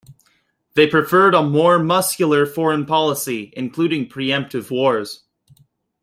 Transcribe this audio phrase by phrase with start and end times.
[0.73, 5.25] They preferred a more muscular foreign policy, including preemptive wars.